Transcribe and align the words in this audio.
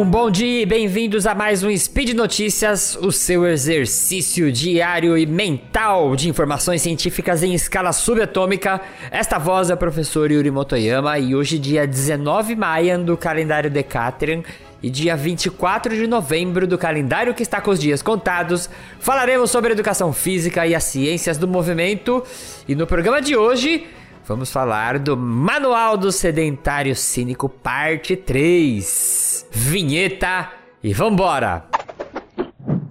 Um 0.00 0.04
bom 0.06 0.30
dia 0.30 0.62
e 0.62 0.64
bem-vindos 0.64 1.26
a 1.26 1.34
mais 1.34 1.62
um 1.62 1.76
Speed 1.76 2.14
Notícias, 2.14 2.96
o 3.02 3.12
seu 3.12 3.46
exercício 3.46 4.50
diário 4.50 5.14
e 5.14 5.26
mental 5.26 6.16
de 6.16 6.26
informações 6.26 6.80
científicas 6.80 7.42
em 7.42 7.52
escala 7.52 7.92
subatômica. 7.92 8.80
Esta 9.10 9.36
voz 9.38 9.68
é 9.68 9.74
o 9.74 9.76
professor 9.76 10.32
Yuri 10.32 10.50
Motoyama 10.50 11.18
e 11.18 11.34
hoje, 11.34 11.58
dia 11.58 11.86
19 11.86 12.54
de 12.54 12.58
maio 12.58 13.04
do 13.04 13.14
calendário 13.14 13.70
Decatrian 13.70 14.42
e 14.82 14.88
dia 14.88 15.14
24 15.14 15.94
de 15.94 16.06
novembro 16.06 16.66
do 16.66 16.78
calendário 16.78 17.34
que 17.34 17.42
está 17.42 17.60
com 17.60 17.70
os 17.70 17.78
dias 17.78 18.00
contados, 18.00 18.70
falaremos 19.00 19.50
sobre 19.50 19.72
educação 19.72 20.14
física 20.14 20.66
e 20.66 20.74
as 20.74 20.84
ciências 20.84 21.36
do 21.36 21.46
movimento. 21.46 22.24
E 22.66 22.74
no 22.74 22.86
programa 22.86 23.20
de 23.20 23.36
hoje, 23.36 23.86
vamos 24.30 24.52
falar 24.52 24.96
do 25.00 25.16
Manual 25.16 25.96
do 25.96 26.12
Sedentário 26.12 26.94
Cínico, 26.94 27.48
parte 27.48 28.14
3. 28.14 29.48
Vinheta 29.50 30.52
e 30.80 30.94
vambora! 30.94 31.64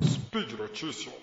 Speed 0.04 0.52
Notícias. 0.60 1.14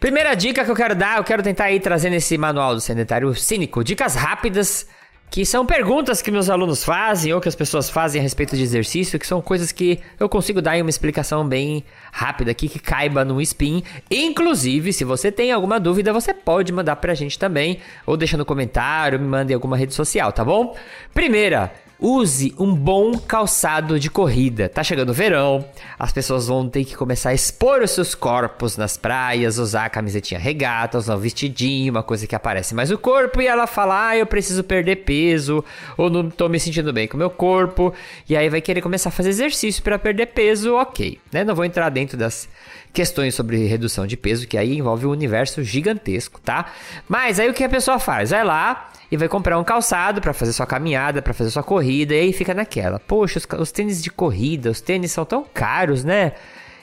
Primeira 0.00 0.34
dica 0.34 0.64
que 0.64 0.70
eu 0.70 0.74
quero 0.74 0.94
dar, 0.94 1.18
eu 1.18 1.24
quero 1.24 1.42
tentar 1.42 1.64
aí 1.64 1.78
trazer 1.78 2.08
nesse 2.08 2.38
manual 2.38 2.74
do 2.74 2.80
sedentário 2.80 3.34
cínico, 3.34 3.84
dicas 3.84 4.14
rápidas 4.14 4.88
que 5.36 5.44
são 5.44 5.66
perguntas 5.66 6.22
que 6.22 6.30
meus 6.30 6.48
alunos 6.48 6.82
fazem 6.82 7.30
ou 7.34 7.42
que 7.42 7.48
as 7.48 7.54
pessoas 7.54 7.90
fazem 7.90 8.18
a 8.18 8.22
respeito 8.22 8.56
de 8.56 8.62
exercício, 8.62 9.18
que 9.18 9.26
são 9.26 9.42
coisas 9.42 9.70
que 9.70 10.00
eu 10.18 10.30
consigo 10.30 10.62
dar 10.62 10.80
uma 10.80 10.88
explicação 10.88 11.46
bem 11.46 11.84
rápida 12.10 12.52
aqui 12.52 12.70
que 12.70 12.78
caiba 12.78 13.22
no 13.22 13.38
spin. 13.42 13.82
Inclusive, 14.10 14.94
se 14.94 15.04
você 15.04 15.30
tem 15.30 15.52
alguma 15.52 15.78
dúvida, 15.78 16.10
você 16.10 16.32
pode 16.32 16.72
mandar 16.72 16.96
pra 16.96 17.12
gente 17.12 17.38
também, 17.38 17.80
ou 18.06 18.16
deixa 18.16 18.38
no 18.38 18.46
comentário, 18.46 19.20
me 19.20 19.26
manda 19.26 19.52
em 19.52 19.54
alguma 19.54 19.76
rede 19.76 19.92
social, 19.92 20.32
tá 20.32 20.42
bom? 20.42 20.74
Primeira, 21.12 21.70
Use 21.98 22.54
um 22.58 22.74
bom 22.74 23.16
calçado 23.18 23.98
de 23.98 24.10
corrida. 24.10 24.68
Tá 24.68 24.84
chegando 24.84 25.10
o 25.10 25.14
verão, 25.14 25.64
as 25.98 26.12
pessoas 26.12 26.46
vão 26.46 26.68
ter 26.68 26.84
que 26.84 26.94
começar 26.94 27.30
a 27.30 27.34
expor 27.34 27.82
os 27.82 27.90
seus 27.90 28.14
corpos 28.14 28.76
nas 28.76 28.98
praias, 28.98 29.58
usar 29.58 29.86
a 29.86 29.90
camisetinha 29.90 30.38
regata, 30.38 30.98
usar 30.98 31.16
um 31.16 31.18
vestidinho, 31.18 31.90
uma 31.92 32.02
coisa 32.02 32.26
que 32.26 32.34
aparece 32.34 32.74
mais 32.74 32.90
o 32.90 32.98
corpo, 32.98 33.40
e 33.40 33.46
ela 33.46 33.66
fala: 33.66 34.08
Ah, 34.08 34.16
eu 34.16 34.26
preciso 34.26 34.62
perder 34.62 34.96
peso, 34.96 35.64
ou 35.96 36.10
não 36.10 36.28
tô 36.28 36.48
me 36.48 36.60
sentindo 36.60 36.92
bem 36.92 37.08
com 37.08 37.16
o 37.16 37.18
meu 37.18 37.30
corpo, 37.30 37.94
e 38.28 38.36
aí 38.36 38.50
vai 38.50 38.60
querer 38.60 38.82
começar 38.82 39.08
a 39.08 39.12
fazer 39.12 39.30
exercício 39.30 39.82
para 39.82 39.98
perder 39.98 40.26
peso, 40.26 40.74
ok. 40.74 41.18
Né? 41.32 41.44
Não 41.44 41.54
vou 41.54 41.64
entrar 41.64 41.88
dentro 41.88 42.18
das 42.18 42.46
questões 42.92 43.34
sobre 43.34 43.66
redução 43.66 44.06
de 44.06 44.16
peso, 44.16 44.46
que 44.46 44.58
aí 44.58 44.76
envolve 44.76 45.06
um 45.06 45.10
universo 45.10 45.62
gigantesco, 45.62 46.40
tá? 46.40 46.72
Mas 47.08 47.40
aí 47.40 47.48
o 47.48 47.54
que 47.54 47.64
a 47.64 47.68
pessoa 47.68 47.98
faz? 47.98 48.30
Vai 48.30 48.44
lá 48.44 48.90
e 49.10 49.16
vai 49.16 49.28
comprar 49.28 49.58
um 49.58 49.64
calçado 49.64 50.20
para 50.20 50.32
fazer 50.32 50.52
sua 50.52 50.66
caminhada, 50.66 51.22
para 51.22 51.32
fazer 51.32 51.50
sua 51.50 51.62
corrida, 51.62 52.14
e 52.14 52.20
aí 52.20 52.32
fica 52.32 52.54
naquela. 52.54 52.98
Poxa, 52.98 53.38
os, 53.38 53.60
os, 53.60 53.72
tênis 53.72 54.02
de 54.02 54.10
corrida, 54.10 54.70
os 54.70 54.80
tênis 54.80 55.12
são 55.12 55.24
tão 55.24 55.44
caros, 55.52 56.04
né? 56.04 56.32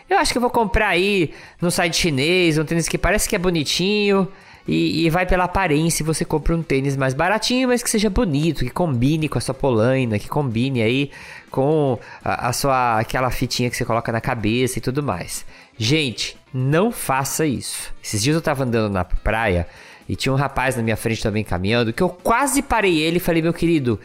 Eu 0.09 0.17
acho 0.17 0.31
que 0.31 0.37
eu 0.37 0.41
vou 0.41 0.51
comprar 0.51 0.89
aí 0.89 1.33
no 1.61 1.71
site 1.71 1.97
chinês 1.97 2.57
um 2.57 2.65
tênis 2.65 2.87
que 2.87 2.97
parece 2.97 3.27
que 3.27 3.35
é 3.35 3.39
bonitinho. 3.39 4.27
E, 4.65 5.05
e, 5.05 5.09
vai 5.09 5.25
pela 5.25 5.43
aparência, 5.43 6.05
você 6.05 6.23
compra 6.23 6.55
um 6.55 6.63
tênis 6.63 6.95
mais 6.95 7.13
baratinho, 7.13 7.67
mas 7.67 7.83
que 7.83 7.89
seja 7.89 8.09
bonito, 8.09 8.63
que 8.63 8.69
combine 8.69 9.27
com 9.27 9.37
a 9.37 9.41
sua 9.41 9.53
polaina, 9.53 10.17
que 10.17 10.29
combine 10.29 10.81
aí 10.81 11.11
com 11.51 11.99
a, 12.23 12.47
a 12.47 12.53
sua 12.53 12.99
aquela 12.99 13.29
fitinha 13.29 13.69
que 13.69 13.75
você 13.75 13.83
coloca 13.83 14.09
na 14.09 14.21
cabeça 14.21 14.79
e 14.79 14.81
tudo 14.81 15.03
mais. 15.03 15.45
Gente, 15.77 16.37
não 16.53 16.91
faça 16.91 17.45
isso. 17.45 17.93
Esses 18.03 18.21
dias 18.21 18.35
eu 18.35 18.41
tava 18.41 18.63
andando 18.63 18.91
na 18.91 19.03
praia 19.03 19.67
e 20.07 20.15
tinha 20.15 20.31
um 20.31 20.37
rapaz 20.37 20.75
na 20.75 20.83
minha 20.83 20.97
frente 20.97 21.23
também 21.23 21.43
caminhando, 21.43 21.93
que 21.93 22.03
eu 22.03 22.09
quase 22.09 22.61
parei 22.61 22.99
ele 22.99 23.17
e 23.17 23.19
falei, 23.19 23.41
meu 23.41 23.53
querido, 23.53 23.99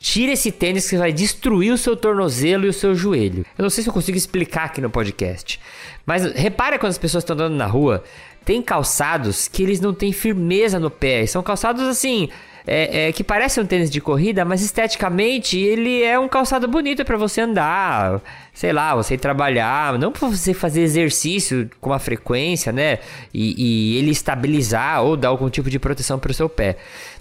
tira 0.00 0.32
esse 0.32 0.50
tênis 0.50 0.90
que 0.90 0.96
vai 0.96 1.12
destruir 1.12 1.72
o 1.72 1.78
seu 1.78 1.96
tornozelo 1.96 2.66
e 2.66 2.68
o 2.68 2.72
seu 2.72 2.94
joelho. 2.94 3.46
Eu 3.56 3.62
não 3.62 3.70
sei 3.70 3.84
se 3.84 3.88
eu 3.88 3.94
consigo 3.94 4.18
explicar 4.18 4.64
aqui 4.64 4.80
no 4.80 4.90
podcast. 4.90 5.60
Mas 6.04 6.24
repara 6.32 6.78
quando 6.78 6.90
as 6.90 6.98
pessoas 6.98 7.22
estão 7.22 7.34
andando 7.34 7.54
na 7.54 7.66
rua, 7.66 8.02
tem 8.44 8.60
calçados 8.60 9.46
que 9.46 9.62
eles 9.62 9.80
não 9.80 9.94
têm 9.94 10.12
firmeza 10.12 10.80
no 10.80 10.90
pé. 10.90 11.24
São 11.26 11.42
calçados 11.42 11.82
assim. 11.82 12.28
É, 12.66 13.08
é, 13.08 13.12
que 13.12 13.24
parece 13.24 13.60
um 13.60 13.66
tênis 13.66 13.90
de 13.90 14.00
corrida, 14.00 14.44
mas 14.44 14.62
esteticamente 14.62 15.58
ele 15.58 16.02
é 16.02 16.16
um 16.18 16.28
calçado 16.28 16.68
bonito 16.68 17.04
para 17.04 17.16
você 17.16 17.40
andar, 17.40 18.20
sei 18.54 18.72
lá, 18.72 18.94
você 18.94 19.18
trabalhar, 19.18 19.98
não 19.98 20.12
para 20.12 20.28
você 20.28 20.54
fazer 20.54 20.82
exercício 20.82 21.68
com 21.80 21.90
uma 21.90 21.98
frequência, 21.98 22.70
né? 22.70 23.00
E, 23.34 23.54
e 23.94 23.98
ele 23.98 24.12
estabilizar 24.12 25.02
ou 25.02 25.16
dar 25.16 25.28
algum 25.28 25.50
tipo 25.50 25.68
de 25.68 25.78
proteção 25.78 26.18
para 26.18 26.30
o 26.30 26.34
seu 26.34 26.48
pé. 26.48 26.76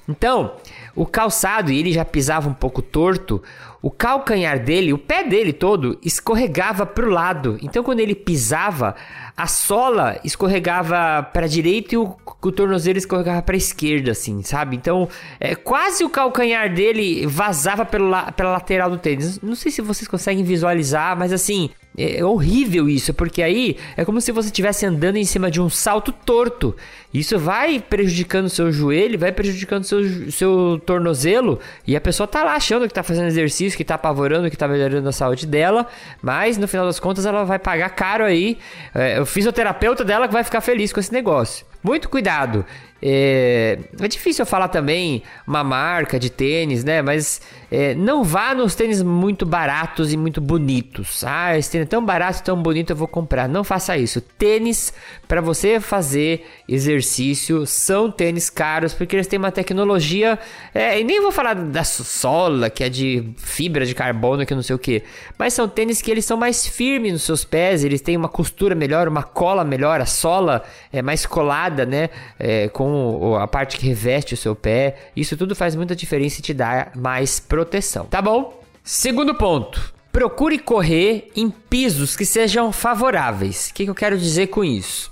Então, 0.08 0.56
o 0.96 1.06
calçado, 1.06 1.72
e 1.72 1.80
ele 1.80 1.92
já 1.92 2.04
pisava 2.04 2.50
um 2.50 2.54
pouco 2.54 2.82
torto, 2.82 3.42
o 3.82 3.90
calcanhar 3.90 4.64
dele, 4.64 4.94
o 4.94 4.98
pé 4.98 5.24
dele 5.24 5.52
todo, 5.54 5.98
escorregava 6.04 6.86
para 6.86 7.06
o 7.06 7.10
lado. 7.10 7.58
Então, 7.62 7.84
quando 7.84 8.00
ele 8.00 8.14
pisava, 8.14 8.96
a 9.36 9.48
sola 9.48 10.20
escorregava 10.24 11.24
para 11.24 11.46
a 11.46 11.50
direita 11.50 11.96
e 11.96 11.98
o, 11.98 12.16
o 12.42 12.52
tornozelo 12.52 12.98
escorregava 12.98 13.42
para 13.42 13.56
a 13.56 13.58
esquerda, 13.58 14.12
assim, 14.12 14.44
sabe? 14.44 14.76
Então, 14.76 15.08
é, 15.40 15.56
quase 15.56 16.04
o 16.04 16.10
calcanhar 16.10 16.72
dele 16.74 17.26
vazava 17.26 17.84
pelo, 17.86 18.12
pela 18.34 18.52
lateral 18.52 18.90
do 18.90 18.98
tênis. 18.98 19.40
Não 19.42 19.56
sei 19.56 19.72
se 19.72 19.82
vocês 19.82 20.08
conseguem 20.08 20.44
visualizar, 20.44 21.18
mas 21.18 21.34
assim, 21.34 21.72
é 21.98 22.24
horrível 22.24 22.88
isso, 22.88 23.14
porque 23.14 23.44
aí 23.44 23.78
é 23.98 24.06
como 24.06 24.22
se 24.22 24.32
você 24.32 24.48
estivesse 24.48 24.86
andando 24.86 25.18
em 25.18 25.26
cima 25.26 25.52
de 25.52 25.60
um 25.60 25.70
salto 25.70 26.12
torto. 26.12 26.76
Isso 27.14 27.38
vai 27.38 27.82
prejudicando 27.82 28.50
seu 28.50 28.72
joelho, 28.72 29.20
vai 29.20 29.32
prejudicando 29.32 29.84
seu, 29.84 30.32
seu 30.32 30.82
tornozelo, 30.86 31.60
e 31.86 31.96
a 31.96 32.02
pessoa 32.02 32.26
tá 32.26 32.44
lá 32.44 32.56
achando 32.56 32.88
que 32.88 32.94
tá 32.94 33.04
fazendo 33.04 33.28
exercício, 33.28 33.78
que 33.78 33.84
tá 33.84 33.96
apavorando, 33.96 34.50
que 34.50 34.56
tá 34.56 34.68
melhorando 34.68 35.10
a 35.10 35.12
saúde 35.12 35.46
dela, 35.46 35.86
mas 36.22 36.58
no 36.58 36.68
final 36.68 36.86
das 36.86 37.00
contas 37.00 37.26
ela 37.26 37.44
vai 37.44 37.60
pagar 37.60 37.90
caro 37.90 38.24
aí. 38.24 38.58
É, 38.94 39.20
o 39.20 39.26
fisioterapeuta 39.26 40.06
dela 40.06 40.28
que 40.28 40.34
vai 40.34 40.44
ficar 40.46 40.62
feliz 40.62 40.94
com 40.94 41.00
esse 41.02 41.12
negócio. 41.12 41.66
Muito 41.84 42.08
cuidado. 42.08 42.66
É, 43.02 43.80
é 44.00 44.08
difícil 44.08 44.44
eu 44.44 44.46
falar 44.46 44.68
também 44.68 45.24
uma 45.48 45.64
marca 45.64 46.20
de 46.20 46.30
tênis, 46.30 46.84
né? 46.84 47.02
Mas 47.02 47.42
é, 47.72 47.96
não 47.96 48.24
vá 48.24 48.54
nos 48.54 48.76
tênis 48.76 49.02
muito 49.02 49.46
baratos 49.46 50.14
e 50.14 50.18
muito 50.18 50.40
bonitos. 50.40 51.24
Ah, 51.24 51.58
esse 51.58 51.72
tênis 51.72 51.88
é 51.88 51.90
tão 51.90 52.06
barato 52.06 52.44
tão 52.44 52.62
bonito, 52.62 52.92
eu 52.92 52.96
vou 52.96 53.08
comprar. 53.08 53.50
Não 53.50 53.64
faça 53.64 53.98
isso. 53.98 54.22
Tênis 54.22 54.94
para 55.28 55.42
você 55.42 55.80
fazer 55.80 56.46
exercício 56.68 57.66
são 57.66 58.12
tênis 58.12 58.50
caros 58.50 58.94
porque 58.94 59.16
eles 59.16 59.28
têm 59.28 59.40
uma 59.40 59.52
tecnologia. 59.52 60.38
É, 60.74 61.00
e 61.00 61.04
nem 61.04 61.22
vou 61.22 61.32
falar 61.32 61.56
da 61.56 61.84
sola, 61.84 62.70
que 62.70 62.84
é 62.84 62.90
de 62.90 63.32
fibra 63.38 63.86
de 63.86 63.96
carbono, 63.96 64.46
que 64.46 64.54
não 64.54 64.62
sei 64.62 64.76
o 64.76 64.80
que. 64.80 65.02
Mas 65.38 65.54
são 65.54 65.68
tênis 65.68 66.02
que 66.02 66.12
eles 66.12 66.26
são 66.26 66.38
mais 66.38 66.68
firmes 66.68 67.14
nos 67.14 67.24
seus 67.24 67.44
pés, 67.44 67.84
eles 67.84 68.02
têm 68.02 68.16
uma 68.16 68.30
costura 68.30 68.76
melhor, 68.76 69.08
uma 69.08 69.24
cola 69.24 69.64
melhor, 69.64 70.02
a 70.02 70.06
sola 70.06 70.64
é 70.92 71.02
mais 71.02 71.26
colada, 71.26 71.86
né? 71.86 72.10
É, 72.38 72.68
com 72.68 72.91
com 72.92 73.36
a 73.36 73.48
parte 73.48 73.78
que 73.78 73.88
reveste 73.88 74.34
o 74.34 74.38
seu 74.38 74.56
pé. 74.56 75.12
Isso 75.16 75.38
tudo 75.38 75.56
faz 75.56 75.76
muita 75.76 75.96
diferença 75.96 76.40
e 76.40 76.44
te 76.44 76.54
dá 76.54 76.92
mais 76.96 77.40
proteção, 77.40 78.06
tá 78.06 78.22
bom? 78.22 78.62
Segundo 78.84 79.34
ponto. 79.36 79.94
Procure 80.12 80.60
correr 80.60 81.32
em 81.36 81.50
pisos 81.50 82.18
que 82.18 82.26
sejam 82.26 82.72
favoráveis. 82.74 83.70
O 83.70 83.74
que, 83.74 83.86
que 83.86 83.90
eu 83.90 83.96
quero 83.96 84.18
dizer 84.18 84.48
com 84.48 84.62
isso? 84.62 85.10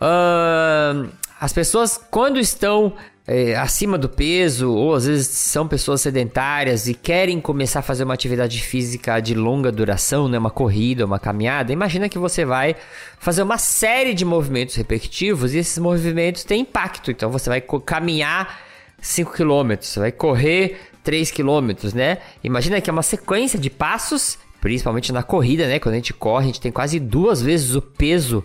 Uh, 0.00 1.10
as 1.38 1.52
pessoas, 1.52 2.00
quando 2.10 2.38
estão 2.40 2.94
é, 3.26 3.54
acima 3.54 3.96
do 3.96 4.08
peso, 4.08 4.70
ou 4.72 4.94
às 4.94 5.06
vezes 5.06 5.28
são 5.28 5.68
pessoas 5.68 6.00
sedentárias 6.00 6.88
e 6.88 6.94
querem 6.94 7.40
começar 7.40 7.78
a 7.78 7.82
fazer 7.82 8.04
uma 8.04 8.14
atividade 8.14 8.60
física 8.60 9.20
de 9.20 9.34
longa 9.34 9.70
duração, 9.70 10.28
né, 10.28 10.38
uma 10.38 10.50
corrida, 10.50 11.06
uma 11.06 11.18
caminhada, 11.18 11.72
imagina 11.72 12.08
que 12.08 12.18
você 12.18 12.44
vai 12.44 12.74
fazer 13.18 13.42
uma 13.42 13.58
série 13.58 14.12
de 14.12 14.24
movimentos 14.24 14.74
repetitivos 14.74 15.54
e 15.54 15.58
esses 15.58 15.78
movimentos 15.78 16.42
têm 16.42 16.62
impacto. 16.62 17.10
Então 17.10 17.30
você 17.30 17.48
vai 17.48 17.60
caminhar 17.60 18.60
5 19.00 19.32
km, 19.32 19.76
você 19.80 20.00
vai 20.00 20.12
correr 20.12 20.80
3 21.04 21.30
km, 21.30 21.70
né? 21.94 22.18
Imagina 22.42 22.80
que 22.80 22.90
é 22.90 22.92
uma 22.92 23.02
sequência 23.02 23.58
de 23.58 23.70
passos, 23.70 24.38
principalmente 24.60 25.12
na 25.12 25.22
corrida, 25.22 25.66
né? 25.66 25.78
Quando 25.78 25.94
a 25.94 25.98
gente 25.98 26.12
corre, 26.12 26.44
a 26.44 26.46
gente 26.46 26.60
tem 26.60 26.72
quase 26.72 26.98
duas 26.98 27.40
vezes 27.40 27.74
o 27.74 27.82
peso 27.82 28.44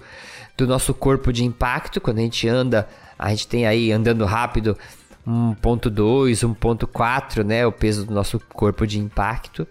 do 0.56 0.66
nosso 0.68 0.94
corpo 0.94 1.32
de 1.32 1.46
impacto. 1.46 2.02
Quando 2.02 2.18
a 2.18 2.22
gente 2.22 2.48
anda 2.48 2.88
a 3.18 3.30
gente 3.30 3.48
tem 3.48 3.66
aí 3.66 3.92
andando 3.92 4.26
rápido 4.26 4.78
1.2, 5.28 5.92
1.4, 6.56 7.44
né, 7.44 7.68
o 7.68 7.72
peso 7.72 8.06
do 8.06 8.14
nosso 8.14 8.40
corpo 8.40 8.88
de 8.88 8.98
impacto. 8.98 9.68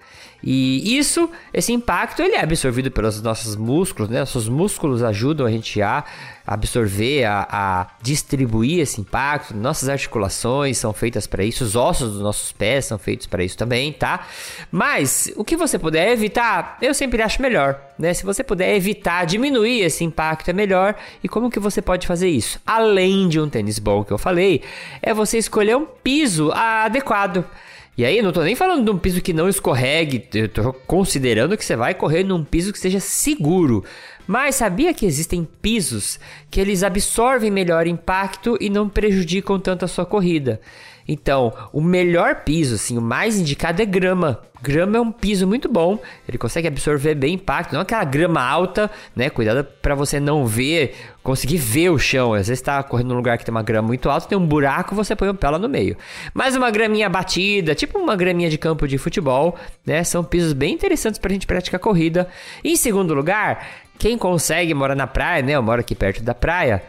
E 0.49 0.97
isso, 0.97 1.29
esse 1.53 1.73
impacto, 1.73 2.23
ele 2.23 2.37
é 2.37 2.41
absorvido 2.41 2.89
pelos 2.91 3.21
nossos 3.21 3.57
músculos, 3.57 4.09
né? 4.09 4.21
Nossos 4.21 4.49
músculos 4.49 5.03
ajudam 5.03 5.45
a 5.45 5.51
gente 5.51 5.83
a 5.83 6.05
absorver, 6.47 7.25
a, 7.25 7.49
a 7.51 7.87
distribuir 8.01 8.79
esse 8.79 9.01
impacto. 9.01 9.57
Nossas 9.57 9.89
articulações 9.89 10.79
são 10.79 10.93
feitas 10.93 11.27
para 11.27 11.43
isso, 11.43 11.65
os 11.65 11.75
ossos 11.75 12.13
dos 12.13 12.21
nossos 12.21 12.53
pés 12.53 12.85
são 12.85 12.97
feitos 12.97 13.27
para 13.27 13.43
isso 13.43 13.57
também, 13.57 13.93
tá? 13.93 14.29
Mas 14.71 15.33
o 15.37 15.45
que 15.45 15.57
você 15.57 15.79
puder 15.79 16.13
evitar, 16.13 16.79
eu 16.81 16.95
sempre 16.95 17.21
acho 17.23 17.43
melhor, 17.43 17.81
né? 17.99 18.15
Se 18.15 18.25
você 18.25 18.45
puder 18.45 18.77
evitar, 18.77 19.25
diminuir 19.25 19.81
esse 19.81 20.05
impacto 20.05 20.49
é 20.49 20.53
melhor. 20.53 20.95
E 21.25 21.29
como 21.29 21.51
que 21.51 21.59
você 21.59 21.83
pode 21.83 22.07
fazer 22.07 22.29
isso? 22.29 22.61
Além 22.65 23.29
de 23.29 23.41
um 23.41 23.49
tênis 23.49 23.81
bom 23.81 24.05
que 24.05 24.13
eu 24.13 24.19
falei, 24.19 24.63
é 25.03 25.13
você 25.13 25.39
escolher 25.47 25.77
um 25.77 25.87
piso 25.87 26.53
adequado. 26.53 27.45
E 27.97 28.05
aí, 28.05 28.21
não 28.21 28.31
tô 28.31 28.43
nem 28.43 28.55
falando 28.55 28.85
de 28.85 28.91
um 28.91 28.99
piso 28.99 29.23
que 29.23 29.33
não 29.33 29.49
escorregue, 29.49 30.29
eu 30.35 30.49
tô 30.51 30.73
considerando 30.87 31.57
que 31.57 31.65
você 31.65 31.75
vai 31.75 31.95
correr 31.95 32.25
num 32.25 32.45
piso 32.45 32.71
que 32.73 32.79
seja 32.79 33.01
seguro. 33.01 33.83
Mas 34.27 34.57
sabia 34.57 34.93
que 34.93 35.07
existem 35.07 35.49
pisos 35.63 36.21
que 36.51 36.61
eles 36.61 36.83
absorvem 36.83 37.51
melhor 37.51 37.87
impacto 37.87 38.59
e 38.61 38.69
não 38.69 38.89
prejudicam 38.89 39.59
tanto 39.59 39.85
a 39.85 39.89
sua 39.89 40.05
corrida? 40.05 40.61
Então, 41.09 41.53
o 41.73 41.81
melhor 41.81 42.37
piso, 42.37 42.75
assim, 42.75 42.99
o 42.99 43.03
mais 43.03 43.39
indicado 43.39 43.81
é 43.81 43.85
grama. 43.85 44.41
Grama 44.63 44.97
é 44.97 45.01
um 45.01 45.13
piso 45.13 45.47
muito 45.47 45.69
bom, 45.69 45.99
ele 46.27 46.39
consegue 46.39 46.67
absorver 46.67 47.15
bem 47.15 47.35
impacto, 47.35 47.73
não 47.73 47.83
aquela 47.83 48.03
grama 48.05 48.43
alta, 48.43 48.91
né? 49.15 49.29
Cuidado 49.29 49.63
para 49.63 49.95
você 49.95 50.19
não 50.19 50.47
ver, 50.47 50.97
conseguir 51.23 51.59
ver 51.59 51.91
o 51.91 51.99
chão. 51.99 52.33
Às 52.33 52.49
vezes 52.49 52.61
está 52.61 52.83
correndo 52.83 53.09
num 53.09 53.17
lugar 53.17 53.37
que 53.39 53.45
tem 53.45 53.53
uma 53.55 53.63
grama 53.63 53.87
muito 53.87 54.09
alta, 54.09 54.27
tem 54.27 54.37
um 54.37 54.47
buraco, 54.47 54.95
você 54.95 55.15
põe 55.15 55.29
o 55.29 55.35
pé 55.35 55.51
lá 55.51 55.59
no 55.59 55.69
meio. 55.69 55.97
Mas 56.33 56.57
uma 56.57 56.71
graminha 56.71 57.09
batida, 57.09 57.75
tipo 57.75 57.99
uma 57.99 58.17
graminha 58.17 58.49
de 58.49 58.57
campo 58.59 58.89
de 58.89 58.99
futebol, 58.99 59.57
né? 59.85 60.03
São 60.03 60.25
pisos 60.25 60.53
bem 60.53 60.75
interessantes 60.75 61.19
para 61.19 61.33
gente 61.33 61.47
praticar 61.47 61.79
corrida. 61.79 62.27
em 62.65 62.77
segundo 62.77 63.15
lugar, 63.15 63.69
quem 63.99 64.17
consegue 64.17 64.73
morar 64.75 64.97
na 64.97 65.07
praia, 65.07 65.43
né? 65.43 65.53
Eu 65.53 65.63
moro 65.63 65.81
aqui 65.81 65.95
perto 65.95 66.23
da 66.23 66.35
praia 66.35 66.83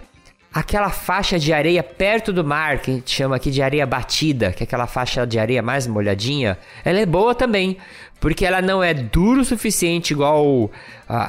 aquela 0.53 0.89
faixa 0.89 1.37
de 1.37 1.53
areia 1.53 1.83
perto 1.83 2.33
do 2.33 2.43
mar, 2.43 2.79
que 2.79 2.91
a 2.91 2.93
gente 2.95 3.11
chama 3.11 3.35
aqui 3.35 3.51
de 3.51 3.61
areia 3.61 3.85
batida, 3.85 4.51
que 4.51 4.63
é 4.63 4.65
aquela 4.65 4.87
faixa 4.87 5.25
de 5.25 5.37
areia 5.37 5.61
mais 5.61 5.85
molhadinha, 5.85 6.57
ela 6.83 6.99
é 6.99 7.05
boa 7.05 7.35
também, 7.35 7.77
porque 8.19 8.45
ela 8.45 8.61
não 8.61 8.83
é 8.83 8.93
duro 8.93 9.41
o 9.41 9.45
suficiente 9.45 10.11
igual 10.11 10.71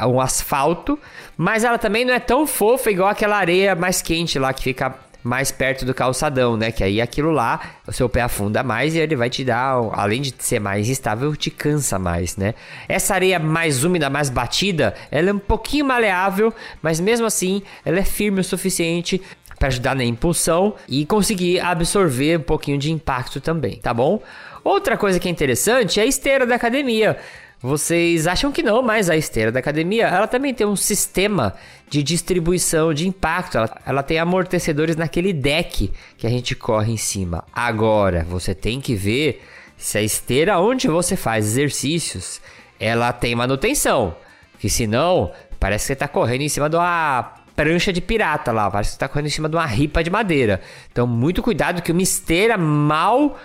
um 0.06 0.20
asfalto, 0.20 0.98
mas 1.36 1.64
ela 1.64 1.78
também 1.78 2.04
não 2.04 2.14
é 2.14 2.20
tão 2.20 2.46
fofa 2.46 2.90
igual 2.90 3.10
aquela 3.10 3.36
areia 3.36 3.74
mais 3.74 4.00
quente 4.00 4.38
lá 4.38 4.52
que 4.52 4.62
fica 4.62 4.94
mais 5.22 5.50
perto 5.50 5.84
do 5.84 5.92
calçadão, 5.92 6.56
né? 6.56 6.70
Que 6.70 6.84
aí 6.84 7.00
aquilo 7.00 7.30
lá, 7.30 7.60
o 7.86 7.92
seu 7.92 8.08
pé 8.08 8.22
afunda 8.22 8.62
mais 8.62 8.94
e 8.94 8.98
ele 8.98 9.16
vai 9.16 9.28
te 9.28 9.44
dar, 9.44 9.74
além 9.92 10.22
de 10.22 10.34
ser 10.38 10.60
mais 10.60 10.88
estável, 10.88 11.34
te 11.34 11.50
cansa 11.50 11.98
mais, 11.98 12.36
né? 12.36 12.54
Essa 12.88 13.14
areia 13.14 13.38
mais 13.38 13.84
úmida, 13.84 14.08
mais 14.08 14.30
batida, 14.30 14.94
ela 15.10 15.30
é 15.30 15.32
um 15.32 15.38
pouquinho 15.38 15.84
maleável, 15.84 16.52
mas 16.82 17.00
mesmo 17.00 17.26
assim, 17.26 17.62
ela 17.84 17.98
é 17.98 18.04
firme 18.04 18.40
o 18.40 18.44
suficiente 18.44 19.20
para 19.58 19.68
ajudar 19.68 19.96
na 19.96 20.04
impulsão 20.04 20.74
e 20.88 21.04
conseguir 21.04 21.60
absorver 21.60 22.38
um 22.38 22.42
pouquinho 22.42 22.78
de 22.78 22.92
impacto 22.92 23.40
também, 23.40 23.76
tá 23.76 23.92
bom? 23.92 24.22
Outra 24.62 24.96
coisa 24.96 25.18
que 25.18 25.28
é 25.28 25.30
interessante 25.30 25.98
é 25.98 26.02
a 26.02 26.06
esteira 26.06 26.46
da 26.46 26.54
academia. 26.54 27.16
Vocês 27.60 28.28
acham 28.28 28.52
que 28.52 28.62
não, 28.62 28.82
mas 28.82 29.10
a 29.10 29.16
esteira 29.16 29.50
da 29.50 29.58
academia, 29.58 30.06
ela 30.06 30.28
também 30.28 30.54
tem 30.54 30.66
um 30.66 30.76
sistema 30.76 31.54
de 31.90 32.04
distribuição 32.04 32.94
de 32.94 33.08
impacto. 33.08 33.58
Ela, 33.58 33.80
ela 33.84 34.02
tem 34.02 34.18
amortecedores 34.18 34.94
naquele 34.94 35.32
deck 35.32 35.90
que 36.16 36.26
a 36.26 36.30
gente 36.30 36.54
corre 36.54 36.92
em 36.92 36.96
cima. 36.96 37.44
Agora, 37.52 38.24
você 38.28 38.54
tem 38.54 38.80
que 38.80 38.94
ver 38.94 39.42
se 39.76 39.98
a 39.98 40.02
esteira 40.02 40.60
onde 40.60 40.86
você 40.86 41.16
faz 41.16 41.46
exercícios, 41.46 42.40
ela 42.78 43.12
tem 43.12 43.34
manutenção. 43.34 44.14
Que 44.60 44.70
senão, 44.70 45.32
parece 45.58 45.84
que 45.84 45.86
você 45.88 45.92
está 45.94 46.06
correndo 46.06 46.42
em 46.42 46.48
cima 46.48 46.70
de 46.70 46.76
uma 46.76 47.34
prancha 47.56 47.92
de 47.92 48.00
pirata 48.00 48.52
lá, 48.52 48.70
parece 48.70 48.90
que 48.90 48.92
você 48.92 48.96
está 48.96 49.08
correndo 49.08 49.26
em 49.26 49.30
cima 49.30 49.48
de 49.48 49.56
uma 49.56 49.66
ripa 49.66 50.02
de 50.04 50.10
madeira. 50.10 50.60
Então, 50.92 51.08
muito 51.08 51.42
cuidado 51.42 51.82
que 51.82 51.90
uma 51.90 52.02
esteira 52.02 52.56
mal 52.56 53.36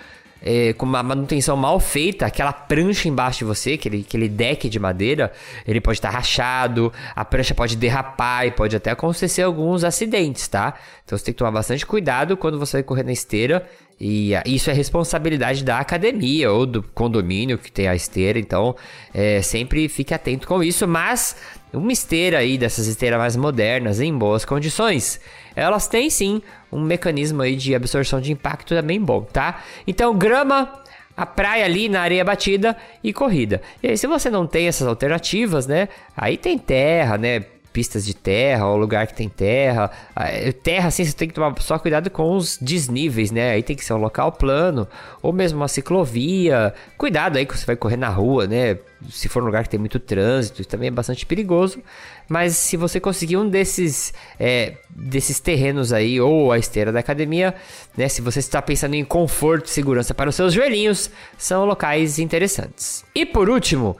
é, 0.44 0.74
com 0.74 0.84
uma 0.84 1.02
manutenção 1.02 1.56
mal 1.56 1.80
feita, 1.80 2.26
aquela 2.26 2.52
prancha 2.52 3.08
embaixo 3.08 3.38
de 3.38 3.44
você, 3.46 3.72
aquele, 3.72 4.04
aquele 4.06 4.28
deck 4.28 4.68
de 4.68 4.78
madeira, 4.78 5.32
ele 5.66 5.80
pode 5.80 5.96
estar 5.96 6.10
tá 6.10 6.18
rachado, 6.18 6.92
a 7.16 7.24
prancha 7.24 7.54
pode 7.54 7.76
derrapar 7.76 8.46
e 8.46 8.50
pode 8.50 8.76
até 8.76 8.90
acontecer 8.90 9.40
alguns 9.40 9.82
acidentes, 9.82 10.46
tá? 10.46 10.74
Então 11.02 11.16
você 11.16 11.24
tem 11.24 11.34
que 11.34 11.38
tomar 11.38 11.50
bastante 11.50 11.86
cuidado 11.86 12.36
quando 12.36 12.58
você 12.58 12.76
vai 12.76 12.82
correr 12.82 13.04
na 13.04 13.12
esteira. 13.12 13.66
E 14.00 14.32
isso 14.44 14.70
é 14.70 14.72
responsabilidade 14.72 15.64
da 15.64 15.78
academia 15.78 16.50
ou 16.50 16.66
do 16.66 16.82
condomínio 16.82 17.56
que 17.56 17.70
tem 17.70 17.88
a 17.88 17.94
esteira. 17.94 18.38
Então, 18.38 18.74
é, 19.12 19.40
sempre 19.40 19.88
fique 19.88 20.12
atento 20.12 20.46
com 20.46 20.62
isso. 20.62 20.86
Mas 20.86 21.36
uma 21.72 21.92
esteira 21.92 22.38
aí, 22.38 22.58
dessas 22.58 22.86
esteiras 22.86 23.18
mais 23.18 23.36
modernas, 23.36 24.00
em 24.00 24.16
boas 24.16 24.44
condições, 24.44 25.20
elas 25.54 25.86
têm 25.86 26.10
sim 26.10 26.42
um 26.70 26.80
mecanismo 26.80 27.42
aí 27.42 27.56
de 27.56 27.74
absorção 27.74 28.20
de 28.20 28.32
impacto 28.32 28.74
também 28.74 29.00
bom, 29.00 29.22
tá? 29.22 29.62
Então, 29.86 30.16
grama, 30.16 30.72
a 31.16 31.24
praia 31.24 31.64
ali 31.64 31.88
na 31.88 32.00
areia 32.00 32.24
batida 32.24 32.76
e 33.02 33.12
corrida. 33.12 33.62
E 33.82 33.88
aí, 33.88 33.96
se 33.96 34.06
você 34.06 34.28
não 34.28 34.46
tem 34.46 34.66
essas 34.66 34.86
alternativas, 34.86 35.66
né? 35.66 35.88
Aí 36.16 36.36
tem 36.36 36.58
terra, 36.58 37.16
né? 37.16 37.44
Pistas 37.74 38.06
de 38.06 38.14
terra, 38.14 38.68
ou 38.68 38.76
lugar 38.76 39.04
que 39.08 39.14
tem 39.14 39.28
terra. 39.28 39.90
Ah, 40.14 40.28
é, 40.28 40.52
terra, 40.52 40.86
assim, 40.86 41.04
você 41.04 41.12
tem 41.12 41.26
que 41.26 41.34
tomar 41.34 41.60
só 41.60 41.76
cuidado 41.76 42.08
com 42.08 42.36
os 42.36 42.56
desníveis, 42.56 43.32
né? 43.32 43.50
Aí 43.50 43.64
tem 43.64 43.74
que 43.74 43.84
ser 43.84 43.94
um 43.94 43.98
local 43.98 44.30
plano, 44.30 44.86
ou 45.20 45.32
mesmo 45.32 45.58
uma 45.58 45.66
ciclovia. 45.66 46.72
Cuidado 46.96 47.36
aí 47.36 47.44
que 47.44 47.58
você 47.58 47.66
vai 47.66 47.74
correr 47.74 47.96
na 47.96 48.08
rua, 48.08 48.46
né? 48.46 48.78
Se 49.10 49.28
for 49.28 49.42
um 49.42 49.46
lugar 49.46 49.64
que 49.64 49.70
tem 49.70 49.80
muito 49.80 49.98
trânsito, 49.98 50.64
também 50.64 50.86
é 50.86 50.90
bastante 50.92 51.26
perigoso. 51.26 51.82
Mas 52.28 52.56
se 52.56 52.76
você 52.76 53.00
conseguir 53.00 53.38
um 53.38 53.48
desses, 53.48 54.14
é, 54.38 54.74
desses 54.88 55.40
terrenos 55.40 55.92
aí, 55.92 56.20
ou 56.20 56.52
a 56.52 56.58
esteira 56.58 56.92
da 56.92 57.00
academia, 57.00 57.56
né? 57.96 58.08
Se 58.08 58.22
você 58.22 58.38
está 58.38 58.62
pensando 58.62 58.94
em 58.94 59.04
conforto 59.04 59.66
e 59.66 59.70
segurança 59.70 60.14
para 60.14 60.30
os 60.30 60.36
seus 60.36 60.54
joelhinhos, 60.54 61.10
são 61.36 61.64
locais 61.64 62.20
interessantes. 62.20 63.04
E 63.12 63.26
por 63.26 63.50
último, 63.50 63.96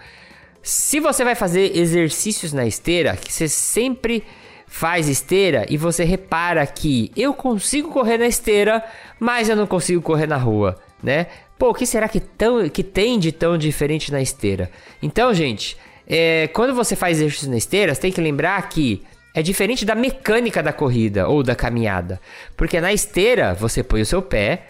se 0.65 0.99
você 0.99 1.23
vai 1.23 1.35
fazer 1.35 1.77
exercícios 1.77 2.55
na 2.55 2.65
esteira, 2.65 3.17
que 3.17 3.31
você 3.31 3.47
sempre 3.47 4.25
faz 4.67 5.11
esteira 5.11 5.67
e 5.69 5.77
você 5.77 6.05
repara 6.05 6.67
que 6.67 7.13
eu 7.15 7.35
consigo 7.35 7.91
correr 7.91 8.17
na 8.17 8.27
esteira, 8.27 8.83
mas 9.21 9.51
eu 9.51 9.57
não 9.57 9.67
consigo 9.67 10.01
correr 10.01 10.27
na 10.27 10.39
rua, 10.39 10.81
né? 11.03 11.27
Pô, 11.59 11.69
o 11.69 11.75
que 11.75 11.85
será 11.85 12.09
que, 12.09 12.19
tão, 12.19 12.67
que 12.71 12.83
tem 12.83 13.19
de 13.19 13.31
tão 13.31 13.59
diferente 13.59 14.11
na 14.11 14.23
esteira? 14.23 14.71
Então, 15.03 15.35
gente, 15.35 15.77
é, 16.09 16.49
quando 16.49 16.75
você 16.75 16.97
faz 16.97 17.19
exercício 17.19 17.51
na 17.51 17.59
esteira, 17.59 17.95
você 17.95 18.01
tem 18.01 18.13
que 18.13 18.21
lembrar 18.21 18.67
que 18.71 19.03
é 19.35 19.43
diferente 19.43 19.85
da 19.85 19.95
mecânica 19.95 20.63
da 20.63 20.73
corrida 20.73 21.29
ou 21.29 21.43
da 21.43 21.55
caminhada. 21.55 22.19
Porque 22.57 22.81
na 22.81 22.93
esteira, 22.93 23.53
você 23.53 23.83
põe 23.83 24.01
o 24.01 24.07
seu 24.07 24.23
pé, 24.23 24.63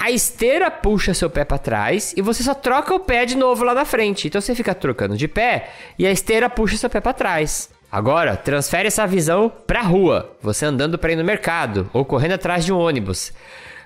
a 0.00 0.10
esteira 0.10 0.70
puxa 0.70 1.12
seu 1.12 1.28
pé 1.28 1.44
para 1.44 1.58
trás 1.58 2.14
e 2.16 2.22
você 2.22 2.42
só 2.42 2.54
troca 2.54 2.94
o 2.94 3.00
pé 3.00 3.26
de 3.26 3.36
novo 3.36 3.62
lá 3.62 3.74
na 3.74 3.84
frente. 3.84 4.28
Então 4.28 4.40
você 4.40 4.54
fica 4.54 4.74
trocando 4.74 5.14
de 5.14 5.28
pé 5.28 5.68
e 5.98 6.06
a 6.06 6.10
esteira 6.10 6.48
puxa 6.48 6.78
seu 6.78 6.88
pé 6.88 7.02
para 7.02 7.12
trás. 7.12 7.68
Agora, 7.92 8.34
transfere 8.34 8.86
essa 8.86 9.06
visão 9.06 9.52
para 9.66 9.80
a 9.80 9.84
rua, 9.84 10.34
você 10.40 10.64
andando 10.64 10.96
para 10.96 11.12
ir 11.12 11.16
no 11.16 11.24
mercado 11.24 11.90
ou 11.92 12.02
correndo 12.02 12.32
atrás 12.32 12.64
de 12.64 12.72
um 12.72 12.78
ônibus. 12.78 13.30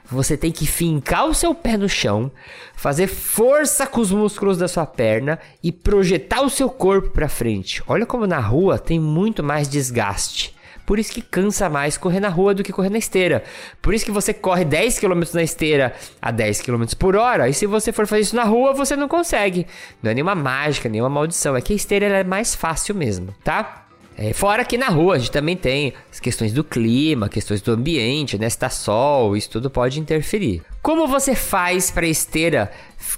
Você 0.05 0.37
tem 0.37 0.53
que 0.53 0.67
fincar 0.67 1.27
o 1.27 1.35
seu 1.35 1.53
pé 1.53 1.77
no 1.77 1.89
chão, 1.89 2.31
fazer 2.77 3.09
força 3.09 3.85
com 3.85 4.01
os 4.01 4.13
músculos 4.13 4.57
da 4.57 4.69
sua 4.69 4.87
perna 4.87 5.41
e 5.65 5.73
projetar 5.73 6.43
o 6.43 6.51
seu 6.51 6.71
corpo 6.71 7.11
para 7.11 7.29
frente. 7.29 7.83
Olha 7.89 8.07
como 8.07 8.25
na 8.25 8.39
rua 8.39 8.79
tem 8.79 9.01
muito 9.01 9.43
mais 9.43 9.69
desgaste. 9.69 10.55
Por 10.87 10.99
isso 10.99 11.13
que 11.13 11.23
cansa 11.23 11.69
mais 11.69 11.97
correr 11.97 12.21
na 12.21 12.29
rua 12.29 12.55
do 12.55 12.63
que 12.63 12.73
correr 12.73 12.91
na 12.91 12.99
esteira. 12.99 13.43
Por 13.81 13.95
isso 13.95 14.05
que 14.05 14.11
você 14.11 14.35
corre 14.35 14.65
10 14.65 14.99
km 14.99 15.23
na 15.33 15.43
esteira 15.43 15.95
a 16.21 16.31
10 16.31 16.61
km 16.61 16.85
por 16.99 17.17
hora. 17.17 17.49
E 17.49 17.55
se 17.55 17.67
você 17.67 17.93
for 17.93 18.07
fazer 18.07 18.23
isso 18.23 18.37
na 18.37 18.45
rua, 18.45 18.73
você 18.73 18.95
não 18.95 19.09
consegue. 19.09 19.67
Não 20.03 20.11
é 20.11 20.15
nenhuma 20.15 20.35
mágica, 20.35 20.89
nenhuma 20.89 21.11
maldição. 21.11 21.57
É 21.57 21.61
que 21.61 21.73
a 21.73 21.77
esteira 21.77 22.07
é 22.07 22.25
mais 22.25 22.55
fácil 22.55 22.95
mesmo, 22.95 23.35
tá? 23.43 23.85
É, 24.17 24.33
fora 24.33 24.65
que 24.65 24.79
na 24.79 24.89
rua 24.89 25.17
a 25.17 25.19
gente 25.19 25.33
também 25.33 25.57
tem 25.57 25.93
as 26.11 26.21
questões 26.21 26.53
do 26.53 26.63
clima, 26.63 27.29
questões 27.29 27.61
do 27.61 27.73
ambiente, 27.73 28.39
né? 28.39 28.49
Se 28.49 28.59
tá 28.59 28.71
sol, 28.71 29.37
isso 29.37 29.51
tudo 29.51 29.69
pode 29.69 29.99
interferir. 29.99 30.63
Como 30.81 31.09
você 31.09 31.35
faz 31.35 31.91
para 31.91 32.07
esteira 32.07 32.71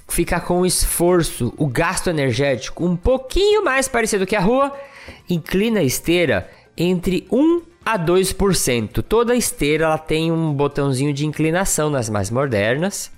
ficar 0.07 0.39
com 0.41 0.61
o 0.61 0.65
esforço, 0.65 1.53
o 1.57 1.67
gasto 1.67 2.09
energético 2.09 2.85
um 2.85 2.95
pouquinho 2.95 3.63
mais 3.63 3.87
parecido 3.87 4.25
que 4.25 4.35
a 4.35 4.39
rua? 4.39 4.75
Inclina 5.29 5.81
a 5.81 5.83
esteira 5.83 6.49
entre 6.77 7.27
1 7.31 7.61
a 7.85 7.97
2%. 7.97 9.01
Toda 9.01 9.35
esteira 9.35 9.85
ela 9.85 9.97
tem 9.97 10.31
um 10.31 10.53
botãozinho 10.53 11.13
de 11.13 11.25
inclinação 11.25 11.89
nas 11.89 12.09
mais 12.09 12.29
modernas. 12.29 13.11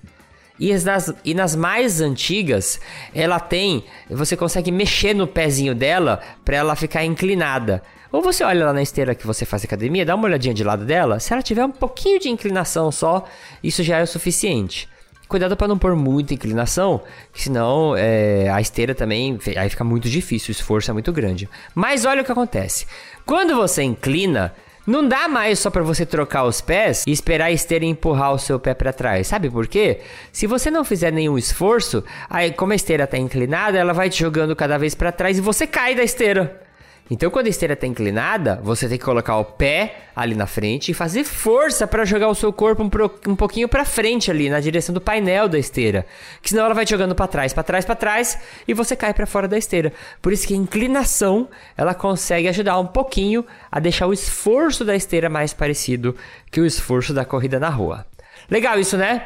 E 0.60 0.74
nas, 0.74 1.14
e 1.24 1.34
nas 1.34 1.56
mais 1.56 2.02
antigas, 2.02 2.82
ela 3.16 3.40
tem. 3.40 3.84
Você 4.10 4.36
consegue 4.36 4.72
mexer 4.72 5.14
no 5.14 5.26
pezinho 5.26 5.74
dela 5.74 6.22
para 6.44 6.58
ela 6.58 6.76
ficar 6.76 7.06
inclinada. 7.06 7.82
Ou 8.12 8.22
você 8.22 8.44
olha 8.44 8.66
lá 8.66 8.74
na 8.74 8.82
esteira 8.82 9.16
que 9.16 9.26
você 9.26 9.46
faz 9.46 9.64
academia, 9.64 10.06
dá 10.06 10.16
uma 10.16 10.26
olhadinha 10.26 10.54
de 10.54 10.64
lado 10.64 10.84
dela, 10.84 11.20
se 11.20 11.32
ela 11.32 11.44
tiver 11.44 11.64
um 11.64 11.72
pouquinho 11.72 12.20
de 12.20 12.28
inclinação 12.28 12.92
só, 12.92 13.26
isso 13.64 13.84
já 13.84 14.00
é 14.00 14.04
o 14.04 14.08
suficiente. 14.08 14.90
Cuidado 15.30 15.56
para 15.56 15.68
não 15.68 15.78
pôr 15.78 15.96
muita 15.96 16.34
inclinação, 16.34 17.04
senão 17.32 17.96
é, 17.96 18.50
a 18.50 18.60
esteira 18.60 18.96
também 18.96 19.38
aí 19.56 19.70
fica 19.70 19.84
muito 19.84 20.10
difícil, 20.10 20.50
o 20.50 20.52
esforço 20.52 20.90
é 20.90 20.94
muito 20.94 21.14
grande. 21.14 21.48
Mas 21.76 22.04
olha 22.04 22.24
o 22.24 22.26
que 22.26 22.32
acontece. 22.32 22.88
Quando 23.28 23.56
você 23.56 23.84
inclina, 23.84 24.52
não 24.88 25.08
dá 25.08 25.28
mais 25.28 25.60
só 25.60 25.70
para 25.70 25.84
você 25.84 26.04
trocar 26.04 26.46
os 26.46 26.62
pés 26.62 27.04
e 27.06 27.12
esperar 27.12 27.46
a 27.46 27.52
esteira 27.52 27.86
empurrar 27.86 28.34
o 28.34 28.40
seu 28.40 28.60
pé 28.60 28.74
para 28.74 28.92
trás. 28.92 29.28
Sabe 29.28 29.52
por 29.52 29.68
quê? 29.68 30.00
Se 30.32 30.48
você 30.48 30.72
não 30.72 30.84
fizer 30.84 31.12
nenhum 31.12 31.38
esforço, 31.38 32.04
aí 32.28 32.52
como 32.52 32.74
a 32.74 32.76
esteira 32.76 33.04
está 33.04 33.20
inclinada, 33.20 33.78
ela 33.78 33.94
vai 33.94 34.10
te 34.10 34.22
jogando 34.22 34.56
cada 34.56 34.80
vez 34.80 34.96
para 34.96 35.12
trás 35.12 35.38
e 35.38 35.42
você 35.42 35.68
cai 35.68 35.94
da 35.94 36.02
esteira. 36.02 36.69
Então, 37.12 37.32
quando 37.32 37.48
a 37.48 37.50
esteira 37.50 37.74
está 37.74 37.88
inclinada, 37.88 38.60
você 38.62 38.88
tem 38.88 38.98
que 38.98 39.04
colocar 39.04 39.38
o 39.38 39.46
pé 39.46 40.10
ali 40.16 40.36
na 40.36 40.46
frente 40.46 40.92
e 40.92 40.94
fazer 40.94 41.24
força 41.24 41.88
para 41.88 42.06
jogar 42.06 42.28
o 42.28 42.36
seu 42.36 42.54
corpo 42.54 42.84
um, 42.84 42.90
pro, 42.90 43.12
um 43.28 43.36
pouquinho 43.36 43.68
para 43.68 43.84
frente 43.84 44.30
ali, 44.30 44.48
na 44.48 44.60
direção 44.60 44.94
do 44.94 45.02
painel 45.02 45.50
da 45.50 45.58
esteira. 45.58 46.06
Que 46.42 46.50
senão 46.50 46.66
ela 46.66 46.76
vai 46.76 46.86
jogando 46.86 47.16
para 47.16 47.28
trás, 47.28 47.52
para 47.52 47.64
trás, 47.64 47.84
para 47.84 47.96
trás 47.96 48.38
e 48.68 48.76
você 48.76 48.96
cai 48.96 49.12
para 49.12 49.26
fora 49.26 49.48
da 49.48 49.58
esteira. 49.58 49.92
Por 50.22 50.32
isso 50.32 50.48
que 50.48 50.54
a 50.54 50.58
inclinação, 50.58 51.50
ela 51.76 51.96
consegue 51.96 52.48
ajudar 52.48 52.78
um 52.78 52.86
pouquinho 52.86 53.44
a 53.72 53.80
deixar 53.80 54.06
o 54.06 54.14
esforço 54.14 54.86
da 54.86 54.96
esteira 54.96 55.30
mais 55.30 55.52
parecido 55.52 56.16
que 56.52 56.62
o 56.62 56.66
esforço 56.66 57.12
da 57.12 57.26
corrida 57.26 57.60
na 57.60 57.70
rua. 57.70 58.06
Legal 58.50 58.80
isso, 58.80 58.98
né? 58.98 59.26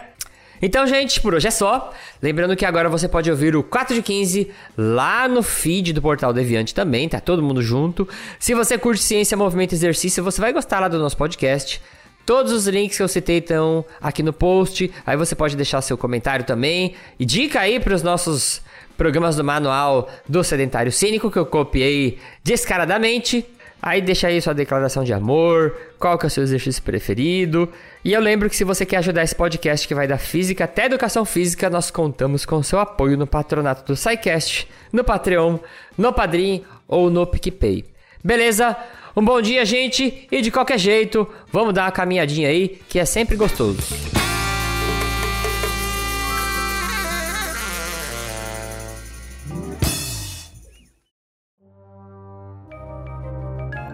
Então, 0.65 0.88
gente, 0.88 1.20
por 1.20 1.34
hoje 1.34 1.46
é 1.46 1.51
só. 1.51 1.91
Lembrando 2.22 2.55
que 2.55 2.65
agora 2.65 2.88
você 2.88 3.05
pode 3.05 3.29
ouvir 3.29 3.53
o 3.53 3.62
4 3.62 3.96
de 3.96 4.01
15 4.01 4.50
lá 4.77 5.27
no 5.27 5.43
feed 5.43 5.91
do 5.91 6.01
Portal 6.01 6.32
Deviante 6.32 6.74
também, 6.74 7.10
tá 7.10 7.20
todo 7.20 7.43
mundo 7.43 7.62
junto. 7.62 8.08
Se 8.39 8.53
você 8.53 8.77
curte 8.77 9.03
ciência, 9.03 9.36
movimento 9.36 9.74
e 9.74 9.75
exercício, 9.75 10.24
você 10.24 10.39
vai 10.39 10.53
gostar 10.53 10.79
lá 10.79 10.88
do 10.88 10.98
nosso 10.98 11.17
podcast. 11.17 11.82
Todos 12.25 12.53
os 12.53 12.65
links 12.65 12.96
que 12.96 13.03
eu 13.03 13.10
citei 13.10 13.39
estão 13.39 13.84
aqui 14.00 14.24
no 14.24 14.32
post. 14.32 14.89
Aí 15.05 15.17
você 15.17 15.36
pode 15.36 15.58
deixar 15.58 15.82
seu 15.82 15.98
comentário 15.98 16.46
também. 16.46 16.96
E 17.20 17.25
dica 17.25 17.60
aí 17.60 17.77
para 17.77 17.93
os 17.93 18.01
nossos 18.01 18.62
programas 18.98 19.36
do 19.36 19.43
manual 19.43 20.10
do 20.29 20.41
Sedentário 20.46 20.93
Cínico 20.93 21.29
que 21.29 21.38
eu 21.38 21.46
copiei 21.46 22.20
descaradamente. 22.41 23.46
Aí 23.82 24.01
deixa 24.01 24.27
aí 24.27 24.41
sua 24.41 24.53
declaração 24.53 25.03
de 25.03 25.12
amor, 25.12 25.75
qual 26.00 26.17
que 26.17 26.25
é 26.25 26.27
o 26.27 26.29
seu 26.29 26.41
exercício 26.41 26.82
preferido. 26.82 27.67
E 28.05 28.12
eu 28.12 28.19
lembro 28.19 28.50
que 28.50 28.55
se 28.55 28.65
você 28.65 28.86
quer 28.86 28.98
ajudar 28.98 29.24
esse 29.24 29.33
podcast 29.33 29.88
que 29.88 29.95
vai 29.95 30.05
da 30.05 30.17
física 30.17 30.65
até 30.65 30.88
educação 30.88 31.24
física, 31.24 31.69
nós 31.69 31.89
contamos 31.89 32.45
com 32.45 32.62
seu 32.62 32.77
apoio 32.79 33.17
no 33.17 33.25
patronato 33.25 33.86
do 33.86 33.95
SciCast, 33.95 34.67
no 34.91 35.05
Patreon, 35.05 35.57
no 35.98 36.12
Padrim 36.12 36.65
ou 36.86 37.10
no 37.10 37.25
PicPay. 37.25 37.86
Beleza? 38.22 38.75
Um 39.15 39.24
bom 39.24 39.41
dia, 39.41 39.63
gente, 39.63 40.27
e 40.29 40.41
de 40.41 40.51
qualquer 40.51 40.77
jeito, 40.77 41.25
vamos 41.50 41.74
dar 41.74 41.86
uma 41.86 41.91
caminhadinha 41.91 42.50
aí, 42.50 42.77
que 42.89 43.00
é 43.00 43.05
sempre 43.05 43.38
gostoso. 43.38 43.79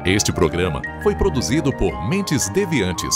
Este 0.03 0.33
programa 0.33 0.81
foi 1.03 1.15
produzido 1.15 1.71
por 1.77 2.09
Mentes 2.09 2.49
Deviantes. 2.49 3.15